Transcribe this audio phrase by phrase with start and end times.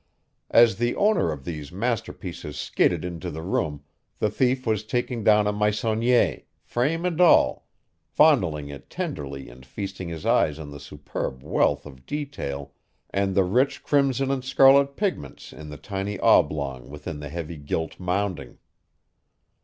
[0.49, 3.83] As the owner of these masterpieces skidded into the room
[4.17, 7.67] the thief was taking down a Meissonier, frame and all,
[8.07, 12.73] fondling it tenderly and feasting his eyes on the superb wealth of detail
[13.11, 17.99] and the rich crimson and scarlet pigments in the tiny oblong within the heavy gilt
[17.99, 18.57] mounting.